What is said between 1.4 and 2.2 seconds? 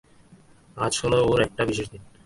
একটা বিশেষ দিন।